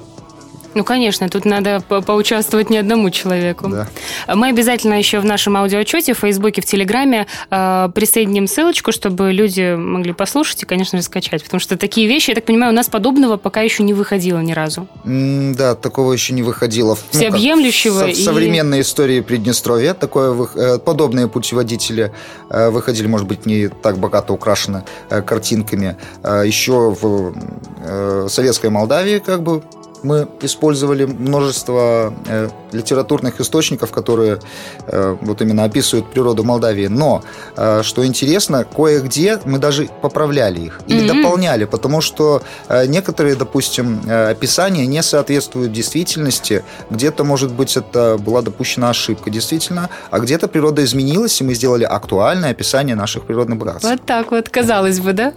ну, 0.74 0.84
конечно, 0.84 1.28
тут 1.28 1.44
надо 1.44 1.82
по 1.88 2.00
поучаствовать 2.00 2.70
не 2.70 2.78
одному 2.78 3.10
человеку. 3.10 3.68
Да. 3.68 3.88
Мы 4.34 4.48
обязательно 4.48 4.94
еще 4.94 5.20
в 5.20 5.24
нашем 5.24 5.56
аудиоотчете 5.56 6.14
в 6.14 6.18
Фейсбуке, 6.18 6.62
в 6.62 6.66
Телеграме 6.66 7.26
э, 7.50 7.88
присоединим 7.94 8.46
ссылочку, 8.46 8.92
чтобы 8.92 9.32
люди 9.32 9.74
могли 9.74 10.12
послушать 10.12 10.62
и, 10.62 10.66
конечно 10.66 10.98
же, 10.98 11.04
скачать. 11.04 11.42
Потому 11.42 11.60
что 11.60 11.76
такие 11.76 12.06
вещи, 12.06 12.30
я 12.30 12.34
так 12.34 12.44
понимаю, 12.44 12.72
у 12.72 12.74
нас 12.74 12.88
подобного 12.88 13.36
пока 13.36 13.62
еще 13.62 13.82
не 13.82 13.94
выходило 13.94 14.38
ни 14.40 14.52
разу. 14.52 14.86
Mm, 15.04 15.54
да, 15.54 15.74
такого 15.74 16.12
еще 16.12 16.32
не 16.32 16.42
выходило. 16.42 16.96
Всеобъемлющего. 17.10 18.00
Ну, 18.00 18.06
в, 18.06 18.08
и... 18.08 18.12
в 18.12 18.18
современной 18.18 18.80
истории 18.80 19.20
Приднестровья 19.20 19.94
такое, 19.94 20.48
э, 20.54 20.78
подобные 20.78 21.28
путеводители 21.28 22.12
э, 22.50 22.70
выходили, 22.70 23.06
может 23.06 23.26
быть, 23.26 23.46
не 23.46 23.68
так 23.68 23.98
богато 23.98 24.32
украшены 24.32 24.84
э, 25.10 25.22
картинками. 25.22 25.96
Еще 26.24 26.96
в 27.00 28.28
советской 28.28 28.70
Молдавии 28.70 29.18
как 29.18 29.42
бы 29.42 29.62
мы 30.02 30.28
использовали 30.42 31.04
множество 31.04 32.14
э, 32.26 32.48
литературных 32.72 33.40
источников, 33.40 33.90
которые 33.90 34.38
э, 34.86 35.16
вот 35.20 35.42
именно 35.42 35.64
описывают 35.64 36.10
природу 36.10 36.44
Молдавии. 36.44 36.86
Но, 36.86 37.22
э, 37.56 37.82
что 37.82 38.06
интересно, 38.06 38.64
кое-где 38.64 39.38
мы 39.44 39.58
даже 39.58 39.88
поправляли 40.02 40.60
их 40.60 40.80
или 40.86 41.02
mm-hmm. 41.02 41.22
дополняли, 41.22 41.64
потому 41.64 42.00
что 42.00 42.42
э, 42.68 42.86
некоторые, 42.86 43.34
допустим, 43.34 44.00
э, 44.06 44.30
описания 44.30 44.86
не 44.86 45.02
соответствуют 45.02 45.72
действительности. 45.72 46.64
Где-то, 46.90 47.24
может 47.24 47.52
быть, 47.52 47.76
это 47.76 48.16
была 48.18 48.42
допущена 48.42 48.90
ошибка, 48.90 49.30
действительно, 49.30 49.90
а 50.10 50.18
где-то 50.20 50.48
природа 50.48 50.84
изменилась, 50.84 51.40
и 51.40 51.44
мы 51.44 51.54
сделали 51.54 51.84
актуальное 51.84 52.50
описание 52.50 52.94
наших 52.94 53.24
природных 53.24 53.58
богатств. 53.58 53.90
Вот 53.90 54.04
так 54.06 54.30
вот, 54.30 54.48
казалось 54.48 55.00
бы, 55.00 55.12
да? 55.12 55.32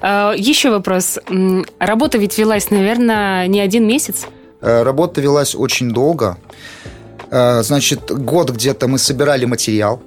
А, 0.00 0.32
еще 0.36 0.70
вопрос. 0.70 1.18
Работа 1.78 2.18
ведь 2.18 2.38
велась, 2.38 2.70
наверное, 2.70 3.46
не 3.46 3.60
один 3.60 3.86
месяц? 3.86 3.95
Э, 4.60 4.82
работа 4.82 5.20
велась 5.20 5.54
очень 5.54 5.90
долго. 5.90 6.38
Э, 7.30 7.62
значит, 7.62 8.10
год 8.10 8.50
где-то 8.50 8.88
мы 8.88 8.98
собирали 8.98 9.44
материал 9.44 10.00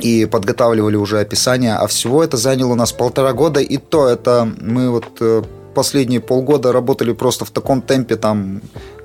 и 0.00 0.26
подготавливали 0.26 0.96
уже 0.96 1.20
описание, 1.20 1.74
а 1.74 1.86
всего 1.86 2.24
это 2.24 2.36
заняло 2.36 2.72
у 2.72 2.74
нас 2.74 2.92
полтора 2.92 3.32
года, 3.32 3.60
и 3.60 3.76
то 3.76 4.08
это 4.08 4.48
мы 4.60 4.90
вот 4.90 5.06
э, 5.20 5.42
последние 5.74 6.20
полгода 6.20 6.72
работали 6.72 7.12
просто 7.12 7.44
в 7.44 7.50
таком 7.50 7.82
темпе, 7.82 8.16
там 8.16 8.60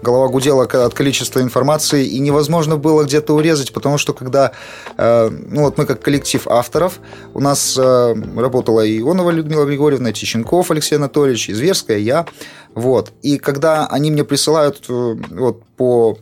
голова 0.06 0.28
гудела 0.28 0.64
от 0.64 0.94
количества 0.94 1.42
информации, 1.42 2.06
и 2.06 2.20
невозможно 2.20 2.78
было 2.78 3.04
где-то 3.04 3.34
урезать, 3.34 3.74
потому 3.74 3.98
что 3.98 4.14
когда, 4.14 4.52
э, 4.98 5.30
ну 5.30 5.62
вот 5.64 5.78
мы 5.78 5.86
как 5.86 6.02
коллектив 6.02 6.48
авторов, 6.48 7.00
у 7.34 7.42
нас 7.42 7.78
э, 7.78 8.16
работала 8.38 8.82
и 8.86 9.00
Ионова 9.00 9.32
Людмила 9.32 9.66
Григорьевна, 9.66 10.12
Тищенков 10.12 10.72
Алексей 10.72 10.96
Анатольевич, 10.96 11.50
Изверская, 11.50 11.98
я, 11.98 12.26
вот, 12.76 13.12
и 13.24 13.38
когда 13.38 13.88
они 13.88 14.12
мне 14.12 14.24
присылают 14.24 14.86
э, 14.88 15.16
вот 15.32 15.64
по 15.76 16.18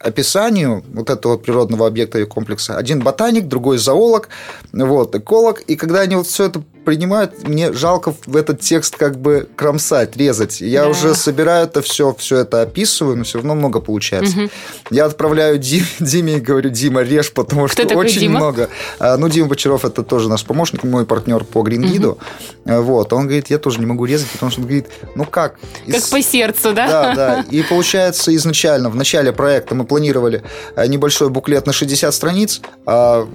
описанию 0.00 0.84
вот 0.92 1.10
этого 1.10 1.36
природного 1.36 1.86
объекта 1.86 2.18
и 2.18 2.24
комплекса 2.24 2.76
один 2.76 3.00
ботаник, 3.00 3.46
другой 3.46 3.78
зоолог, 3.78 4.28
вот, 4.72 5.14
эколог, 5.14 5.60
и 5.60 5.76
когда 5.76 6.00
они 6.00 6.16
вот 6.16 6.26
все 6.26 6.44
это 6.44 6.62
принимают, 6.88 7.46
мне 7.46 7.70
жалко 7.74 8.14
в 8.24 8.34
этот 8.34 8.62
текст 8.62 8.96
как 8.96 9.18
бы 9.18 9.46
кромсать, 9.56 10.16
резать. 10.16 10.62
Я 10.62 10.84
да. 10.84 10.88
уже 10.88 11.14
собираю 11.14 11.66
это 11.66 11.82
все, 11.82 12.14
все 12.18 12.38
это 12.38 12.62
описываю, 12.62 13.14
но 13.18 13.24
все 13.24 13.36
равно 13.36 13.54
много 13.54 13.82
получается. 13.82 14.38
Угу. 14.38 14.50
Я 14.90 15.04
отправляю 15.04 15.58
Дим, 15.58 15.84
Диме 16.00 16.38
и 16.38 16.40
говорю, 16.40 16.70
Дима, 16.70 17.02
режь, 17.02 17.30
потому 17.30 17.66
Кто 17.66 17.82
что 17.82 17.98
очень 17.98 18.20
Дима? 18.20 18.38
много. 18.38 18.70
А, 18.98 19.18
ну, 19.18 19.28
Дима 19.28 19.48
Бочаров 19.48 19.84
это 19.84 20.02
тоже 20.02 20.30
наш 20.30 20.46
помощник, 20.46 20.82
мой 20.82 21.04
партнер 21.04 21.44
по 21.44 21.60
Грингиду. 21.60 22.16
Угу. 22.64 22.82
Вот, 22.82 23.12
он 23.12 23.24
говорит, 23.24 23.50
я 23.50 23.58
тоже 23.58 23.80
не 23.80 23.86
могу 23.86 24.06
резать, 24.06 24.30
потому 24.30 24.50
что 24.50 24.62
он 24.62 24.66
говорит, 24.66 24.86
ну 25.14 25.26
как? 25.26 25.56
Как 25.86 25.96
Из... 25.96 26.06
по 26.06 26.22
сердцу, 26.22 26.72
да? 26.72 26.88
Да, 26.88 27.14
да. 27.14 27.44
И 27.50 27.62
получается 27.64 28.34
изначально 28.34 28.88
в 28.88 28.96
начале 28.96 29.34
проекта 29.34 29.74
мы 29.74 29.84
планировали 29.84 30.42
э, 30.74 30.86
небольшой 30.86 31.28
буклет 31.28 31.66
на 31.66 31.74
60 31.74 32.14
страниц, 32.14 32.62
а 32.86 33.28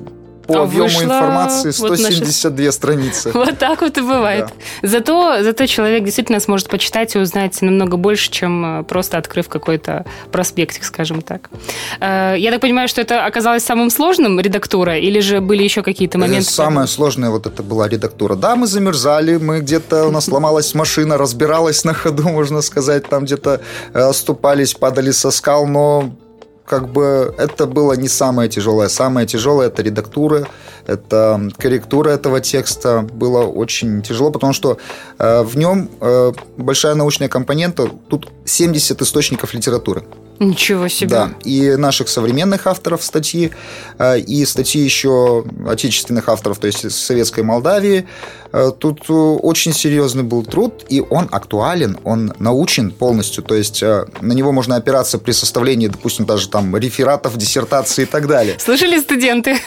по 0.47 0.59
а 0.59 0.63
объему 0.63 0.85
вышло... 0.85 1.03
информации 1.03 1.71
172 1.71 2.65
вот 2.65 2.73
страницы. 2.73 3.31
Вот 3.43 3.57
так 3.57 3.81
вот 3.81 3.97
и 3.97 4.01
бывает. 4.01 4.47
Да. 4.81 4.87
Зато, 4.87 5.43
зато 5.43 5.65
человек 5.67 6.03
действительно 6.03 6.39
сможет 6.39 6.69
почитать 6.69 7.15
и 7.15 7.19
узнать 7.19 7.61
намного 7.61 7.97
больше, 7.97 8.31
чем 8.31 8.79
э, 8.79 8.83
просто 8.83 9.17
открыв 9.17 9.47
какой-то 9.47 10.05
проспектик, 10.31 10.83
скажем 10.83 11.21
так. 11.21 11.49
Э, 11.99 12.35
я 12.37 12.51
так 12.51 12.61
понимаю, 12.61 12.87
что 12.87 13.01
это 13.01 13.25
оказалось 13.25 13.63
самым 13.63 13.89
сложным 13.89 14.39
редактура, 14.39 14.97
или 14.97 15.19
же 15.19 15.39
были 15.41 15.63
еще 15.63 15.81
какие-то 15.81 16.17
моменты? 16.17 16.49
Самое 16.49 16.87
сложное 16.87 17.29
вот 17.29 17.45
это 17.45 17.63
была 17.63 17.87
редактура. 17.87 18.35
Да, 18.35 18.55
мы 18.55 18.67
замерзали, 18.67 19.37
мы 19.37 19.59
где-то, 19.59 20.07
у 20.07 20.11
нас 20.11 20.25
сломалась 20.25 20.73
машина, 20.73 21.17
разбиралась 21.17 21.83
на 21.83 21.93
ходу, 21.93 22.23
можно 22.29 22.61
сказать, 22.61 23.07
там 23.07 23.25
где-то 23.25 23.61
э, 23.93 23.99
оступались, 23.99 24.73
падали 24.73 25.11
со 25.11 25.31
скал, 25.31 25.67
но 25.67 26.13
как 26.65 26.91
бы 26.91 27.33
это 27.37 27.67
было 27.67 27.93
не 27.93 28.07
самое 28.07 28.49
тяжелое. 28.49 28.89
Самое 28.89 29.27
тяжелое 29.27 29.67
это 29.67 29.81
редактура, 29.81 30.47
это 30.87 31.49
корректура 31.57 32.09
этого 32.09 32.39
текста. 32.39 33.01
Было 33.01 33.43
очень 33.43 34.01
тяжело, 34.01 34.31
потому 34.31 34.53
что 34.53 34.77
э, 35.19 35.43
в 35.43 35.57
нем 35.57 35.89
э, 36.01 36.31
большая 36.57 36.95
научная 36.95 37.27
компонента. 37.27 37.89
Тут 38.09 38.31
70 38.45 39.01
источников 39.01 39.53
литературы. 39.53 40.03
Ничего 40.39 40.87
себе. 40.87 41.09
Да, 41.09 41.33
и 41.43 41.75
наших 41.75 42.09
современных 42.09 42.67
авторов 42.67 43.03
статьи, 43.03 43.51
э, 43.99 44.19
и 44.19 44.45
статьи 44.45 44.81
еще 44.81 45.45
отечественных 45.67 46.29
авторов, 46.29 46.59
то 46.59 46.67
есть 46.67 46.85
из 46.85 46.95
Советской 46.95 47.43
Молдавии. 47.43 48.07
Э, 48.51 48.71
тут 48.77 49.09
э, 49.09 49.13
очень 49.13 49.73
серьезный 49.73 50.23
был 50.23 50.43
труд, 50.43 50.85
и 50.89 51.01
он 51.01 51.27
актуален, 51.31 51.97
он 52.03 52.33
научен 52.39 52.91
полностью, 52.91 53.43
то 53.43 53.55
есть 53.55 53.81
на 53.81 54.33
него 54.33 54.51
можно 54.51 54.75
опираться 54.75 55.17
при 55.17 55.31
составлении, 55.31 55.87
допустим, 55.87 56.25
даже 56.25 56.49
там 56.49 56.75
рефератов, 56.75 57.37
диссертации 57.37 58.03
и 58.03 58.05
так 58.05 58.27
далее. 58.27 58.55
Слышали 58.59 58.99
студенты? 58.99 59.57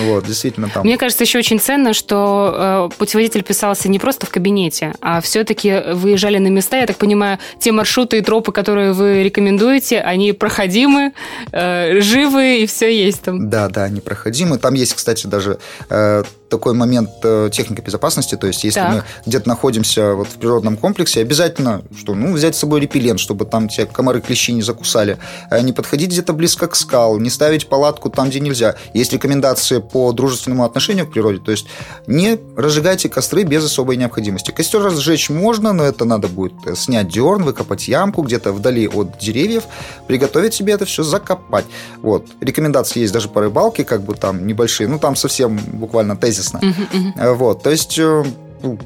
Вот, 0.00 0.26
действительно 0.26 0.68
там. 0.72 0.84
Мне 0.84 0.96
кажется, 0.96 1.24
еще 1.24 1.38
очень 1.38 1.60
ценно, 1.60 1.92
что 1.94 2.90
путеводитель 2.98 3.42
писался 3.42 3.88
не 3.88 3.98
просто 3.98 4.26
в 4.26 4.30
кабинете, 4.30 4.94
а 5.00 5.20
все-таки 5.20 5.82
выезжали 5.92 6.38
на 6.38 6.48
места, 6.48 6.78
я 6.78 6.86
так 6.86 6.96
понимаю, 6.96 7.38
те 7.58 7.72
маршруты 7.72 8.18
и 8.18 8.20
тропы, 8.20 8.52
которые 8.52 8.92
вы 8.92 9.22
рекомендуете, 9.22 9.89
они 9.94 10.32
проходимы, 10.32 11.12
э, 11.52 12.00
живы 12.00 12.62
и 12.62 12.66
все 12.66 12.88
есть 12.94 13.22
там. 13.22 13.48
Да, 13.48 13.68
да, 13.68 13.84
они 13.84 14.00
проходимы. 14.00 14.58
Там 14.58 14.74
есть, 14.74 14.94
кстати, 14.94 15.26
даже 15.26 15.58
э, 15.88 16.22
такой 16.50 16.74
момент 16.74 17.10
э, 17.22 17.48
техники 17.52 17.80
безопасности, 17.80 18.36
то 18.36 18.46
есть 18.46 18.64
если 18.64 18.80
так. 18.80 18.92
мы 18.92 19.04
где-то 19.24 19.48
находимся 19.48 20.14
вот 20.14 20.28
в 20.28 20.34
природном 20.34 20.76
комплексе, 20.76 21.20
обязательно 21.20 21.82
что, 21.96 22.14
ну, 22.14 22.32
взять 22.32 22.56
с 22.56 22.58
собой 22.58 22.80
репеллент, 22.80 23.20
чтобы 23.20 23.44
там 23.46 23.68
те 23.68 23.86
комары 23.86 24.20
клещи 24.20 24.52
не 24.52 24.62
закусали, 24.62 25.18
э, 25.50 25.60
не 25.62 25.72
подходить 25.72 26.10
где-то 26.10 26.32
близко 26.32 26.66
к 26.66 26.76
скал, 26.76 27.18
не 27.18 27.30
ставить 27.30 27.68
палатку 27.68 28.10
там, 28.10 28.28
где 28.28 28.40
нельзя. 28.40 28.74
Есть 28.92 29.12
рекомендации 29.12 29.78
по 29.78 30.12
дружественному 30.12 30.64
отношению 30.64 31.06
к 31.06 31.12
природе, 31.12 31.38
то 31.38 31.52
есть 31.52 31.66
не 32.06 32.38
разжигайте 32.56 33.08
костры 33.08 33.44
без 33.44 33.64
особой 33.64 33.96
необходимости. 33.96 34.50
Костер 34.50 34.82
разжечь 34.82 35.30
можно, 35.30 35.72
но 35.72 35.84
это 35.84 36.04
надо 36.04 36.28
будет 36.28 36.54
э, 36.66 36.74
снять 36.74 37.08
дерн, 37.08 37.44
выкопать 37.44 37.88
ямку 37.88 38.22
где-то 38.22 38.52
вдали 38.52 38.88
от 38.88 39.18
деревьев, 39.18 39.64
приготовить 40.08 40.54
себе 40.54 40.72
это 40.72 40.84
все, 40.84 41.04
закопать. 41.04 41.64
Вот. 42.02 42.26
Рекомендации 42.40 43.00
есть 43.00 43.12
даже 43.12 43.28
по 43.28 43.40
рыбалке, 43.40 43.84
как 43.84 44.02
бы 44.02 44.14
там 44.14 44.46
небольшие, 44.46 44.88
ну 44.88 44.98
там 44.98 45.14
совсем 45.14 45.58
буквально 45.72 46.16
тезис 46.16 46.39
тезисно. 46.40 46.60
Uh-huh, 46.60 47.34
Вот, 47.34 47.62
то 47.62 47.70
есть 47.70 47.98
э, 47.98 48.24
ну, 48.62 48.78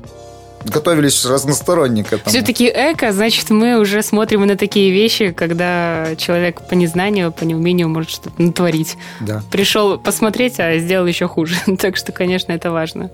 готовились 0.64 1.24
разносторонне 1.24 2.04
к 2.04 2.08
этому. 2.08 2.30
Все-таки 2.30 2.68
эко, 2.68 3.12
значит, 3.12 3.50
мы 3.50 3.78
уже 3.78 4.02
смотрим 4.02 4.46
на 4.46 4.56
такие 4.56 4.90
вещи, 4.90 5.32
когда 5.32 6.14
человек 6.16 6.66
по 6.68 6.74
незнанию, 6.74 7.32
по 7.32 7.44
неумению 7.44 7.88
может 7.88 8.10
что-то 8.10 8.42
натворить. 8.42 8.96
Да. 9.20 9.42
Пришел 9.50 9.98
посмотреть, 9.98 10.58
а 10.58 10.78
сделал 10.78 11.06
еще 11.06 11.28
хуже. 11.28 11.56
так 11.78 11.96
что, 11.96 12.12
конечно, 12.12 12.52
это 12.52 12.70
важно. 12.70 13.10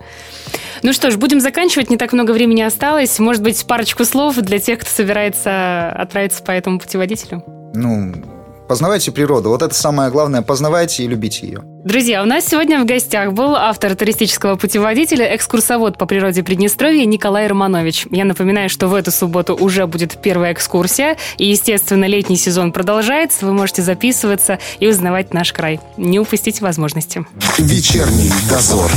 Ну 0.82 0.92
что 0.92 1.10
ж, 1.10 1.16
будем 1.16 1.40
заканчивать. 1.40 1.90
Не 1.90 1.96
так 1.96 2.12
много 2.12 2.32
времени 2.32 2.62
осталось. 2.62 3.18
Может 3.18 3.42
быть, 3.42 3.64
парочку 3.66 4.04
слов 4.04 4.36
для 4.36 4.58
тех, 4.58 4.80
кто 4.80 4.90
собирается 4.90 5.90
отправиться 5.90 6.42
по 6.42 6.52
этому 6.52 6.78
путеводителю? 6.78 7.42
Ну, 7.74 8.14
Познавайте 8.70 9.10
природу. 9.10 9.48
Вот 9.48 9.62
это 9.62 9.74
самое 9.74 10.12
главное. 10.12 10.42
Познавайте 10.42 11.02
и 11.02 11.08
любите 11.08 11.44
ее. 11.44 11.62
Друзья, 11.84 12.22
у 12.22 12.24
нас 12.24 12.46
сегодня 12.46 12.80
в 12.80 12.86
гостях 12.86 13.32
был 13.32 13.56
автор 13.56 13.96
туристического 13.96 14.54
путеводителя, 14.54 15.34
экскурсовод 15.34 15.98
по 15.98 16.06
природе 16.06 16.44
Приднестровья 16.44 17.04
Николай 17.04 17.48
Романович. 17.48 18.06
Я 18.12 18.24
напоминаю, 18.24 18.70
что 18.70 18.86
в 18.86 18.94
эту 18.94 19.10
субботу 19.10 19.56
уже 19.56 19.88
будет 19.88 20.22
первая 20.22 20.52
экскурсия. 20.52 21.16
И, 21.36 21.46
естественно, 21.46 22.04
летний 22.04 22.36
сезон 22.36 22.70
продолжается. 22.70 23.44
Вы 23.44 23.54
можете 23.54 23.82
записываться 23.82 24.60
и 24.78 24.86
узнавать 24.86 25.34
наш 25.34 25.52
край. 25.52 25.80
Не 25.96 26.20
упустите 26.20 26.62
возможности. 26.62 27.26
Вечерний 27.58 28.30
дозор. 28.48 28.88